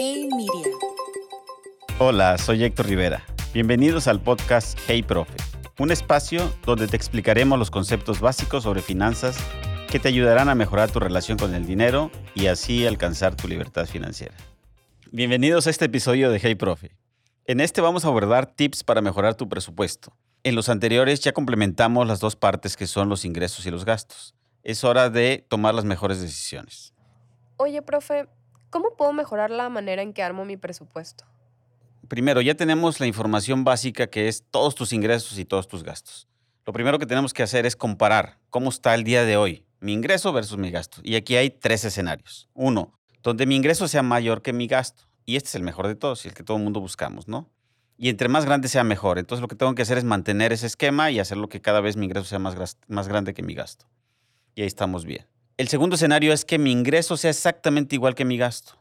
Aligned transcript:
Hey 0.00 0.28
Media. 0.30 0.76
Hola, 1.98 2.38
soy 2.38 2.62
Héctor 2.62 2.86
Rivera. 2.86 3.24
Bienvenidos 3.52 4.06
al 4.06 4.20
podcast 4.22 4.78
Hey 4.86 5.02
Profe, 5.02 5.34
un 5.80 5.90
espacio 5.90 6.54
donde 6.64 6.86
te 6.86 6.94
explicaremos 6.94 7.58
los 7.58 7.72
conceptos 7.72 8.20
básicos 8.20 8.62
sobre 8.62 8.80
finanzas 8.80 9.36
que 9.90 9.98
te 9.98 10.06
ayudarán 10.06 10.48
a 10.48 10.54
mejorar 10.54 10.88
tu 10.92 11.00
relación 11.00 11.36
con 11.36 11.52
el 11.52 11.66
dinero 11.66 12.12
y 12.36 12.46
así 12.46 12.86
alcanzar 12.86 13.34
tu 13.34 13.48
libertad 13.48 13.86
financiera. 13.86 14.36
Bienvenidos 15.10 15.66
a 15.66 15.70
este 15.70 15.86
episodio 15.86 16.30
de 16.30 16.38
Hey 16.38 16.54
Profe. 16.54 16.96
En 17.44 17.58
este 17.58 17.80
vamos 17.80 18.04
a 18.04 18.08
abordar 18.08 18.46
tips 18.46 18.84
para 18.84 19.00
mejorar 19.00 19.34
tu 19.34 19.48
presupuesto. 19.48 20.16
En 20.44 20.54
los 20.54 20.68
anteriores 20.68 21.18
ya 21.18 21.32
complementamos 21.32 22.06
las 22.06 22.20
dos 22.20 22.36
partes 22.36 22.76
que 22.76 22.86
son 22.86 23.08
los 23.08 23.24
ingresos 23.24 23.66
y 23.66 23.72
los 23.72 23.84
gastos. 23.84 24.36
Es 24.62 24.84
hora 24.84 25.10
de 25.10 25.44
tomar 25.48 25.74
las 25.74 25.84
mejores 25.84 26.20
decisiones. 26.20 26.94
Oye, 27.56 27.82
profe, 27.82 28.28
¿cómo 28.70 28.96
puedo 28.96 29.12
mejorar 29.12 29.50
la 29.50 29.68
manera 29.68 30.02
en 30.02 30.12
que 30.12 30.22
armo 30.22 30.44
mi 30.44 30.56
presupuesto? 30.56 31.24
Primero, 32.08 32.40
ya 32.40 32.54
tenemos 32.54 33.00
la 33.00 33.06
información 33.06 33.64
básica 33.64 34.06
que 34.06 34.28
es 34.28 34.44
todos 34.50 34.74
tus 34.74 34.92
ingresos 34.92 35.38
y 35.38 35.44
todos 35.44 35.68
tus 35.68 35.84
gastos. 35.84 36.26
Lo 36.64 36.72
primero 36.72 36.98
que 36.98 37.06
tenemos 37.06 37.32
que 37.32 37.42
hacer 37.42 37.66
es 37.66 37.76
comparar 37.76 38.38
cómo 38.50 38.70
está 38.70 38.94
el 38.94 39.04
día 39.04 39.24
de 39.24 39.36
hoy, 39.36 39.64
mi 39.80 39.92
ingreso 39.92 40.32
versus 40.32 40.58
mi 40.58 40.70
gasto. 40.70 41.00
Y 41.02 41.14
aquí 41.16 41.36
hay 41.36 41.50
tres 41.50 41.84
escenarios. 41.84 42.48
Uno, 42.54 42.92
donde 43.22 43.46
mi 43.46 43.56
ingreso 43.56 43.88
sea 43.88 44.02
mayor 44.02 44.42
que 44.42 44.52
mi 44.52 44.66
gasto. 44.66 45.04
Y 45.24 45.36
este 45.36 45.48
es 45.48 45.54
el 45.54 45.62
mejor 45.62 45.86
de 45.86 45.94
todos 45.94 46.24
y 46.24 46.28
el 46.28 46.34
que 46.34 46.42
todo 46.42 46.56
el 46.56 46.62
mundo 46.62 46.80
buscamos, 46.80 47.28
¿no? 47.28 47.48
Y 47.98 48.08
entre 48.08 48.28
más 48.28 48.44
grande 48.44 48.68
sea 48.68 48.84
mejor. 48.84 49.18
Entonces 49.18 49.42
lo 49.42 49.48
que 49.48 49.56
tengo 49.56 49.74
que 49.74 49.82
hacer 49.82 49.98
es 49.98 50.04
mantener 50.04 50.52
ese 50.52 50.66
esquema 50.66 51.10
y 51.10 51.20
hacerlo 51.20 51.48
que 51.48 51.60
cada 51.60 51.80
vez 51.80 51.96
mi 51.96 52.06
ingreso 52.06 52.26
sea 52.26 52.38
más, 52.38 52.78
más 52.86 53.08
grande 53.08 53.34
que 53.34 53.42
mi 53.42 53.54
gasto. 53.54 53.86
Y 54.54 54.62
ahí 54.62 54.66
estamos 54.66 55.04
bien. 55.04 55.26
El 55.58 55.66
segundo 55.66 55.96
escenario 55.96 56.32
es 56.32 56.44
que 56.44 56.56
mi 56.56 56.70
ingreso 56.70 57.16
sea 57.16 57.30
exactamente 57.30 57.96
igual 57.96 58.14
que 58.14 58.24
mi 58.24 58.38
gasto. 58.38 58.78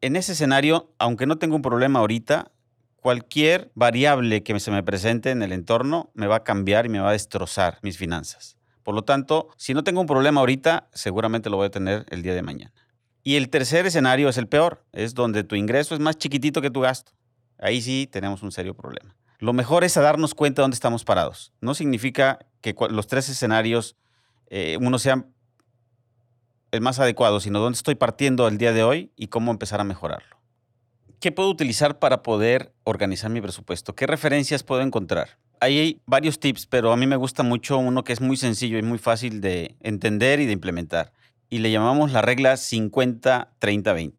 En 0.00 0.16
ese 0.16 0.32
escenario, 0.32 0.92
aunque 0.98 1.26
no 1.26 1.38
tengo 1.38 1.54
un 1.54 1.62
problema 1.62 2.00
ahorita, 2.00 2.50
cualquier 2.96 3.70
variable 3.76 4.42
que 4.42 4.58
se 4.58 4.72
me 4.72 4.82
presente 4.82 5.30
en 5.30 5.44
el 5.44 5.52
entorno 5.52 6.10
me 6.14 6.26
va 6.26 6.36
a 6.36 6.42
cambiar 6.42 6.86
y 6.86 6.88
me 6.88 6.98
va 6.98 7.10
a 7.10 7.12
destrozar 7.12 7.78
mis 7.82 7.98
finanzas. 7.98 8.56
Por 8.82 8.96
lo 8.96 9.04
tanto, 9.04 9.50
si 9.56 9.74
no 9.74 9.84
tengo 9.84 10.00
un 10.00 10.08
problema 10.08 10.40
ahorita, 10.40 10.88
seguramente 10.92 11.48
lo 11.50 11.56
voy 11.56 11.66
a 11.66 11.70
tener 11.70 12.04
el 12.10 12.22
día 12.22 12.34
de 12.34 12.42
mañana. 12.42 12.74
Y 13.22 13.36
el 13.36 13.48
tercer 13.48 13.86
escenario 13.86 14.28
es 14.28 14.38
el 14.38 14.48
peor, 14.48 14.84
es 14.90 15.14
donde 15.14 15.44
tu 15.44 15.54
ingreso 15.54 15.94
es 15.94 16.00
más 16.00 16.18
chiquitito 16.18 16.60
que 16.60 16.70
tu 16.72 16.80
gasto. 16.80 17.12
Ahí 17.58 17.80
sí 17.80 18.08
tenemos 18.10 18.42
un 18.42 18.50
serio 18.50 18.74
problema. 18.74 19.14
Lo 19.38 19.52
mejor 19.52 19.84
es 19.84 19.94
darnos 19.94 20.34
cuenta 20.34 20.62
de 20.62 20.64
dónde 20.64 20.74
estamos 20.74 21.04
parados. 21.04 21.52
No 21.60 21.74
significa 21.74 22.40
que 22.60 22.74
los 22.90 23.06
tres 23.06 23.28
escenarios, 23.28 23.94
eh, 24.48 24.76
uno 24.80 24.98
sea 24.98 25.26
el 26.72 26.80
más 26.80 26.98
adecuado, 26.98 27.38
sino 27.38 27.60
dónde 27.60 27.76
estoy 27.76 27.94
partiendo 27.94 28.48
el 28.48 28.58
día 28.58 28.72
de 28.72 28.82
hoy 28.82 29.12
y 29.14 29.28
cómo 29.28 29.52
empezar 29.52 29.80
a 29.80 29.84
mejorarlo. 29.84 30.36
¿Qué 31.20 31.30
puedo 31.30 31.50
utilizar 31.50 32.00
para 32.00 32.22
poder 32.22 32.74
organizar 32.82 33.30
mi 33.30 33.40
presupuesto? 33.40 33.94
¿Qué 33.94 34.06
referencias 34.08 34.64
puedo 34.64 34.80
encontrar? 34.80 35.38
Hay 35.60 36.00
varios 36.06 36.40
tips, 36.40 36.66
pero 36.66 36.90
a 36.90 36.96
mí 36.96 37.06
me 37.06 37.14
gusta 37.14 37.44
mucho 37.44 37.78
uno 37.78 38.02
que 38.02 38.12
es 38.12 38.20
muy 38.20 38.36
sencillo 38.36 38.78
y 38.78 38.82
muy 38.82 38.98
fácil 38.98 39.40
de 39.40 39.76
entender 39.80 40.40
y 40.40 40.46
de 40.46 40.52
implementar. 40.52 41.12
Y 41.48 41.58
le 41.58 41.70
llamamos 41.70 42.10
la 42.10 42.22
regla 42.22 42.54
50-30-20. 42.54 44.14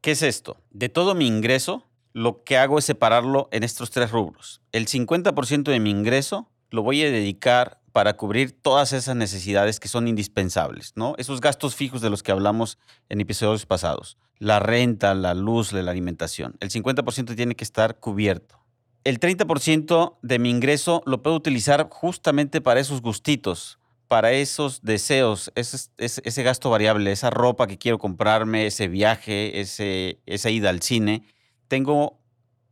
¿Qué 0.00 0.10
es 0.12 0.22
esto? 0.22 0.58
De 0.70 0.90
todo 0.90 1.14
mi 1.14 1.26
ingreso, 1.26 1.88
lo 2.12 2.44
que 2.44 2.58
hago 2.58 2.78
es 2.78 2.84
separarlo 2.84 3.48
en 3.50 3.64
estos 3.64 3.90
tres 3.90 4.12
rubros. 4.12 4.60
El 4.70 4.86
50% 4.86 5.64
de 5.64 5.80
mi 5.80 5.90
ingreso 5.90 6.50
lo 6.70 6.82
voy 6.82 7.02
a 7.02 7.10
dedicar 7.10 7.80
para 7.94 8.16
cubrir 8.16 8.50
todas 8.50 8.92
esas 8.92 9.14
necesidades 9.14 9.78
que 9.78 9.86
son 9.86 10.08
indispensables, 10.08 10.94
¿no? 10.96 11.14
Esos 11.16 11.40
gastos 11.40 11.76
fijos 11.76 12.00
de 12.00 12.10
los 12.10 12.24
que 12.24 12.32
hablamos 12.32 12.76
en 13.08 13.20
episodios 13.20 13.66
pasados. 13.66 14.18
La 14.40 14.58
renta, 14.58 15.14
la 15.14 15.32
luz, 15.32 15.72
la 15.72 15.88
alimentación. 15.88 16.56
El 16.58 16.70
50% 16.70 17.36
tiene 17.36 17.54
que 17.54 17.62
estar 17.62 18.00
cubierto. 18.00 18.58
El 19.04 19.20
30% 19.20 20.18
de 20.22 20.38
mi 20.40 20.50
ingreso 20.50 21.04
lo 21.06 21.22
puedo 21.22 21.36
utilizar 21.36 21.88
justamente 21.88 22.60
para 22.60 22.80
esos 22.80 23.00
gustitos, 23.00 23.78
para 24.08 24.32
esos 24.32 24.82
deseos, 24.82 25.52
ese, 25.54 26.42
gasto 26.42 26.70
variable, 26.70 27.12
esa 27.12 27.30
ropa 27.30 27.68
que 27.68 27.78
quiero 27.78 27.98
comprarme, 27.98 28.66
ese 28.66 28.88
viaje, 28.88 29.60
esa 29.60 30.50
ida 30.50 30.70
al 30.70 30.82
cine 30.82 31.22
tengo 31.68 32.18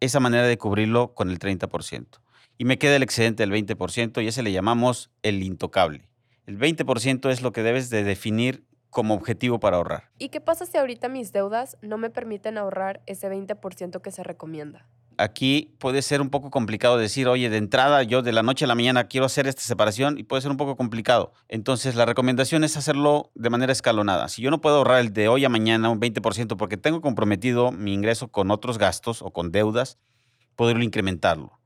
esa 0.00 0.18
manera 0.18 0.48
de 0.48 0.58
cubrirlo 0.58 1.14
con 1.14 1.30
el 1.30 1.38
30%. 1.38 2.21
Y 2.62 2.64
me 2.64 2.78
queda 2.78 2.94
el 2.94 3.02
excedente 3.02 3.44
del 3.44 3.50
20% 3.50 4.22
y 4.22 4.28
ese 4.28 4.44
le 4.44 4.52
llamamos 4.52 5.10
el 5.24 5.42
intocable. 5.42 6.08
El 6.46 6.60
20% 6.60 7.28
es 7.32 7.42
lo 7.42 7.50
que 7.50 7.64
debes 7.64 7.90
de 7.90 8.04
definir 8.04 8.64
como 8.88 9.14
objetivo 9.14 9.58
para 9.58 9.78
ahorrar. 9.78 10.12
¿Y 10.20 10.28
qué 10.28 10.40
pasa 10.40 10.64
si 10.64 10.78
ahorita 10.78 11.08
mis 11.08 11.32
deudas 11.32 11.76
no 11.82 11.98
me 11.98 12.08
permiten 12.08 12.58
ahorrar 12.58 13.02
ese 13.06 13.28
20% 13.28 14.00
que 14.00 14.12
se 14.12 14.22
recomienda? 14.22 14.88
aquí 15.18 15.74
puede 15.78 16.02
ser 16.02 16.20
un 16.20 16.30
poco 16.30 16.50
complicado 16.50 16.96
decir, 16.96 17.26
oye, 17.26 17.50
de 17.50 17.56
entrada 17.56 18.04
yo 18.04 18.22
de 18.22 18.32
la 18.32 18.44
noche 18.44 18.64
a 18.64 18.68
la 18.68 18.76
mañana 18.76 19.08
quiero 19.08 19.26
hacer 19.26 19.48
esta 19.48 19.62
separación 19.62 20.16
y 20.18 20.22
puede 20.22 20.42
ser 20.42 20.52
un 20.52 20.56
poco 20.56 20.76
complicado. 20.76 21.32
Entonces 21.48 21.96
la 21.96 22.06
recomendación 22.06 22.62
es 22.62 22.76
hacerlo 22.76 23.32
de 23.34 23.50
manera 23.50 23.72
escalonada. 23.72 24.28
Si 24.28 24.40
yo 24.40 24.50
no 24.52 24.60
puedo 24.60 24.76
ahorrar 24.76 25.00
el 25.00 25.12
de 25.12 25.26
hoy 25.26 25.44
a 25.44 25.48
mañana 25.48 25.90
un 25.90 26.00
20% 26.00 26.56
porque 26.56 26.76
tengo 26.76 27.00
comprometido 27.00 27.72
mi 27.72 27.92
ingreso 27.92 28.28
con 28.28 28.52
otros 28.52 28.78
gastos 28.78 29.20
o 29.20 29.32
con 29.32 29.50
deudas, 29.50 29.98
puedo 30.54 30.70
incrementarlo. 30.80 31.58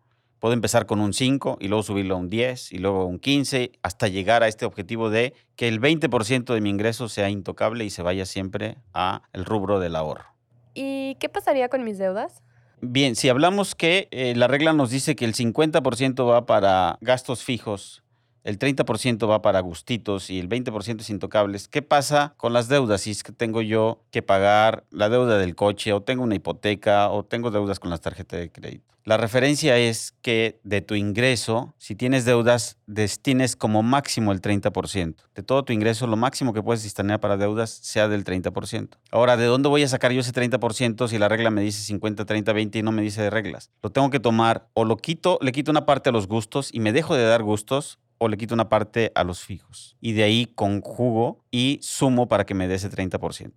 Puedo 0.47 0.55
empezar 0.55 0.87
con 0.87 1.01
un 1.01 1.13
5 1.13 1.59
y 1.61 1.67
luego 1.67 1.83
subirlo 1.83 2.15
a 2.15 2.19
un 2.19 2.31
10 2.31 2.73
y 2.73 2.79
luego 2.79 3.01
a 3.01 3.05
un 3.05 3.19
15 3.19 3.73
hasta 3.83 4.07
llegar 4.07 4.45
a 4.45 4.47
este 4.47 4.65
objetivo 4.65 5.11
de 5.11 5.35
que 5.57 5.67
el 5.67 5.81
20% 5.81 6.55
de 6.55 6.61
mi 6.61 6.71
ingreso 6.71 7.09
sea 7.09 7.31
intocable 7.31 7.85
y 7.85 7.91
se 7.91 8.01
vaya 8.03 8.25
siempre 8.27 8.79
a 8.95 9.23
el 9.33 9.45
rubro 9.45 9.81
del 9.81 9.97
ahorro. 9.97 10.27
¿Y 10.73 11.17
qué 11.17 11.29
pasaría 11.29 11.69
con 11.69 11.83
mis 11.83 11.99
deudas? 11.99 12.45
Bien, 12.81 13.17
si 13.17 13.29
hablamos 13.29 13.75
que 13.75 14.07
eh, 14.13 14.37
la 14.37 14.47
regla 14.47 14.73
nos 14.73 14.91
dice 14.91 15.17
que 15.17 15.25
el 15.25 15.35
50% 15.35 16.25
va 16.25 16.47
para 16.47 16.97
gastos 17.01 17.43
fijos, 17.43 18.05
el 18.47 18.61
30% 18.61 19.29
va 19.29 19.43
para 19.43 19.59
gustitos 19.59 20.31
y 20.31 20.39
el 20.39 20.49
20% 20.49 21.01
es 21.01 21.11
intocables, 21.11 21.67
¿qué 21.67 21.83
pasa 21.83 22.35
con 22.37 22.53
las 22.53 22.69
deudas? 22.69 23.01
Si 23.01 23.11
es 23.11 23.25
que 23.25 23.33
tengo 23.33 23.61
yo 23.61 24.05
que 24.13 24.23
pagar 24.23 24.85
la 24.91 25.09
deuda 25.09 25.37
del 25.37 25.57
coche 25.57 25.93
o 25.93 26.03
tengo 26.03 26.23
una 26.23 26.37
hipoteca 26.37 27.11
o 27.11 27.25
tengo 27.25 27.51
deudas 27.51 27.81
con 27.81 27.91
las 27.91 28.01
tarjetas 28.01 28.39
de 28.39 28.51
crédito. 28.53 28.95
La 29.07 29.17
referencia 29.17 29.79
es 29.79 30.15
que 30.21 30.59
de 30.65 30.81
tu 30.81 30.97
ingreso, 30.97 31.75
si 31.79 31.95
tienes 31.95 32.25
deudas, 32.25 32.77
destines 32.87 33.55
como 33.55 33.85
máximo 33.85 34.33
el 34.33 34.41
30%. 34.41 35.15
De 35.33 35.43
todo 35.45 35.65
tu 35.65 35.73
ingreso, 35.73 36.09
lo 36.09 36.17
máximo 36.17 36.53
que 36.53 36.63
puedes 36.63 36.83
destinar 36.83 37.21
para 37.21 37.37
deudas 37.37 37.71
sea 37.71 38.09
del 38.09 38.25
30%. 38.25 38.97
Ahora, 39.13 39.37
¿de 39.37 39.45
dónde 39.45 39.69
voy 39.69 39.85
a 39.85 39.89
sacar 39.89 40.11
yo 40.11 40.21
ese 40.21 40.33
30% 40.33 41.07
si 41.07 41.19
la 41.19 41.29
regla 41.29 41.51
me 41.51 41.63
dice 41.63 41.83
50, 41.83 42.25
30, 42.25 42.53
20 42.53 42.79
y 42.81 42.83
no 42.83 42.91
me 42.91 43.03
dice 43.03 43.23
de 43.23 43.31
reglas? 43.31 43.71
Lo 43.81 43.91
tengo 43.91 44.11
que 44.11 44.19
tomar 44.19 44.69
o 44.75 44.85
lo 44.85 44.97
quito, 44.97 45.39
le 45.41 45.53
quito 45.53 45.71
una 45.71 45.87
parte 45.87 46.11
a 46.11 46.13
los 46.13 46.27
gustos 46.27 46.71
y 46.73 46.81
me 46.81 46.93
dejo 46.93 47.15
de 47.15 47.27
dar 47.27 47.45
gustos 47.45 48.01
o 48.19 48.29
le 48.29 48.37
quito 48.37 48.55
una 48.55 48.69
parte 48.69 49.13
a 49.15 49.25
los 49.25 49.41
fijos. 49.41 49.97
Y 50.01 50.13
de 50.13 50.23
ahí 50.25 50.47
conjugo 50.47 51.45
y 51.51 51.79
sumo 51.83 52.29
para 52.29 52.47
que 52.47 52.55
me 52.55 52.69
dé 52.69 52.77
ese 52.77 52.91
30% 52.91 53.53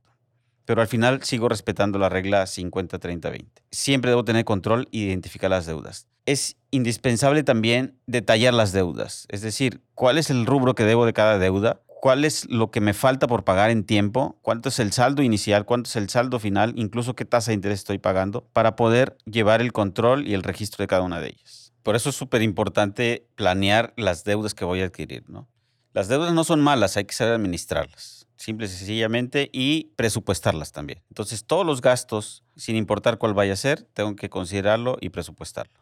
pero 0.69 0.81
al 0.81 0.87
final 0.87 1.23
sigo 1.23 1.49
respetando 1.49 1.97
la 1.97 2.09
regla 2.09 2.43
50-30-20. 2.43 3.47
Siempre 3.71 4.11
debo 4.11 4.23
tener 4.23 4.45
control 4.45 4.87
e 4.91 4.99
identificar 4.99 5.49
las 5.49 5.65
deudas. 5.65 6.05
Es 6.27 6.57
indispensable 6.69 7.41
también 7.41 7.97
detallar 8.05 8.53
las 8.53 8.71
deudas, 8.71 9.25
es 9.29 9.41
decir, 9.41 9.81
cuál 9.95 10.19
es 10.19 10.29
el 10.29 10.45
rubro 10.45 10.75
que 10.75 10.83
debo 10.83 11.07
de 11.07 11.13
cada 11.13 11.39
deuda, 11.39 11.81
cuál 11.87 12.23
es 12.23 12.47
lo 12.51 12.69
que 12.69 12.81
me 12.81 12.93
falta 12.93 13.25
por 13.25 13.45
pagar 13.45 13.71
en 13.71 13.83
tiempo, 13.83 14.37
cuánto 14.43 14.69
es 14.69 14.77
el 14.77 14.91
saldo 14.91 15.23
inicial, 15.23 15.65
cuánto 15.65 15.87
es 15.87 15.95
el 15.95 16.07
saldo 16.07 16.37
final, 16.37 16.73
incluso 16.75 17.15
qué 17.15 17.25
tasa 17.25 17.49
de 17.49 17.55
interés 17.55 17.79
estoy 17.79 17.97
pagando, 17.97 18.47
para 18.53 18.75
poder 18.75 19.17
llevar 19.25 19.61
el 19.61 19.73
control 19.73 20.27
y 20.27 20.35
el 20.35 20.43
registro 20.43 20.83
de 20.83 20.87
cada 20.87 21.01
una 21.01 21.19
de 21.19 21.29
ellas. 21.29 21.68
Por 21.83 21.95
eso 21.95 22.09
es 22.09 22.15
súper 22.15 22.41
importante 22.41 23.27
planear 23.35 23.93
las 23.97 24.23
deudas 24.23 24.53
que 24.53 24.65
voy 24.65 24.81
a 24.81 24.85
adquirir. 24.85 25.23
¿no? 25.29 25.47
Las 25.93 26.07
deudas 26.07 26.33
no 26.33 26.43
son 26.43 26.61
malas, 26.61 26.97
hay 26.97 27.05
que 27.05 27.13
saber 27.13 27.33
administrarlas 27.33 28.19
simple 28.39 28.67
y 28.67 28.69
sencillamente, 28.69 29.49
y 29.51 29.91
presupuestarlas 29.97 30.71
también. 30.71 31.03
Entonces, 31.09 31.45
todos 31.45 31.65
los 31.65 31.81
gastos, 31.81 32.43
sin 32.55 32.77
importar 32.77 33.17
cuál 33.17 33.33
vaya 33.33 33.53
a 33.53 33.57
ser, 33.57 33.83
tengo 33.93 34.15
que 34.15 34.29
considerarlo 34.29 34.97
y 35.01 35.09
presupuestarlo. 35.09 35.73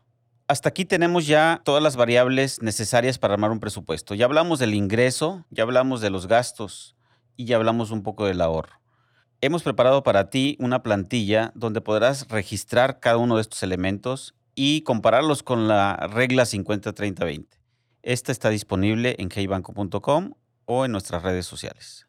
Hasta 0.48 0.70
aquí 0.70 0.84
tenemos 0.84 1.28
ya 1.28 1.62
todas 1.64 1.84
las 1.84 1.96
variables 1.96 2.62
necesarias 2.64 3.20
para 3.20 3.36
armar 3.36 3.52
un 3.52 3.60
presupuesto. 3.60 4.16
Ya 4.16 4.26
hablamos 4.26 4.58
del 4.58 4.74
ingreso, 4.74 5.46
ya 5.52 5.64
hablamos 5.64 6.02
de 6.02 6.10
los 6.10 6.28
gastos 6.28 6.96
y 7.36 7.46
ya 7.46 7.58
hablamos 7.58 7.92
un 7.92 8.02
poco 8.02 8.26
del 8.26 8.42
ahorro. 8.42 8.82
Hemos 9.40 9.62
preparado 9.62 10.02
para 10.02 10.32
ti 10.32 10.58
una 10.60 10.82
plantilla 10.82 11.52
donde 11.54 11.82
podrás 11.82 12.28
registrar 12.28 13.00
cada 13.00 13.18
uno 13.18 13.36
de 13.36 13.42
estos 13.42 13.62
elementos 13.62 14.34
y 14.58 14.82
compararlos 14.82 15.42
con 15.42 15.70
la 15.70 15.96
regla 16.12 16.44
50-30-20. 16.44 17.48
Esta 18.04 18.34
está 18.34 18.50
disponible 18.50 19.16
en 19.20 19.30
heybanco.com 19.34 20.34
o 20.66 20.84
en 20.84 20.92
nuestras 20.92 21.24
redes 21.24 21.46
sociales 21.46 22.08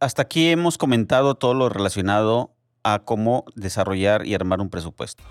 hasta 0.00 0.22
aquí 0.22 0.48
hemos 0.48 0.78
comentado 0.78 1.34
todo 1.34 1.54
lo 1.54 1.68
relacionado 1.68 2.54
a 2.82 3.00
cómo 3.00 3.44
desarrollar 3.54 4.26
y 4.26 4.34
armar 4.34 4.60
un 4.60 4.70
presupuesto. 4.70 5.24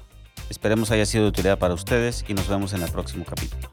Esperemos 0.50 0.92
haya 0.92 1.06
sido 1.06 1.24
de 1.24 1.30
utilidad 1.30 1.60
para 1.60 1.74
ustedes 1.74 2.26
y 2.28 2.34
nos 2.34 2.48
vemos 2.48 2.74
en 2.74 2.82
el 2.82 2.92
próximo 2.92 3.26
capítulo. 3.26 3.72